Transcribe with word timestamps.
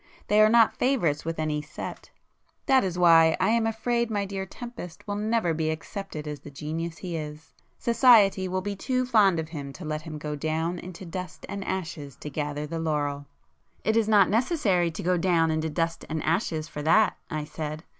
They 0.29 0.41
are 0.41 0.49
not 0.49 0.75
favourites 0.75 1.25
with 1.25 1.37
any 1.37 1.61
'set'; 1.61 2.09
that 2.65 2.83
is 2.83 2.97
why 2.97 3.37
I 3.39 3.49
am 3.49 3.67
afraid 3.67 4.09
my 4.09 4.25
dear 4.25 4.45
friend 4.45 4.51
Tempest 4.73 5.07
will 5.07 5.13
never 5.15 5.53
be 5.53 5.69
accepted 5.69 6.27
as 6.27 6.39
the 6.39 6.49
genius 6.49 6.97
he 6.97 7.15
is; 7.15 7.53
society 7.77 8.47
will 8.47 8.61
be 8.63 8.75
too 8.75 9.05
fond 9.05 9.39
of 9.39 9.49
him 9.49 9.71
to 9.73 9.85
let 9.85 10.01
him 10.01 10.17
go 10.17 10.35
down 10.35 10.79
into 10.79 11.05
dust 11.05 11.45
and 11.47 11.63
ashes 11.65 12.15
to 12.15 12.31
gather 12.31 12.65
the 12.65 12.79
laurel." 12.79 13.27
"It 13.83 13.95
is 13.95 14.09
not 14.09 14.27
necessary 14.31 14.89
to 14.89 15.03
go 15.03 15.17
down 15.19 15.51
into 15.51 15.69
dust 15.69 16.03
and 16.09 16.23
ashes 16.23 16.67
for 16.67 16.81
that," 16.81 17.15
I 17.29 17.43
said. 17.43 17.83